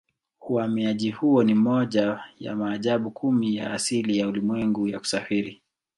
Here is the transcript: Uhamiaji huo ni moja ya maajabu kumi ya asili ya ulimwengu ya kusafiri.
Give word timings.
Uhamiaji 0.41 1.11
huo 1.11 1.43
ni 1.43 1.53
moja 1.53 2.19
ya 2.39 2.55
maajabu 2.55 3.11
kumi 3.11 3.55
ya 3.55 3.73
asili 3.73 4.17
ya 4.17 4.27
ulimwengu 4.27 4.87
ya 4.87 4.99
kusafiri. 4.99 5.61